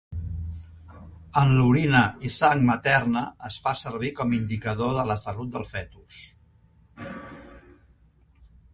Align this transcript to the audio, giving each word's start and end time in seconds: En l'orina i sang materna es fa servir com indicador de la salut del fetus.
En 1.41 1.51
l'orina 1.57 2.01
i 2.29 2.31
sang 2.37 2.65
materna 2.71 3.23
es 3.51 3.59
fa 3.67 3.75
servir 3.83 4.11
com 4.23 4.35
indicador 4.41 4.99
de 5.01 5.07
la 5.13 5.21
salut 5.27 5.55
del 5.59 5.71
fetus. 5.77 6.21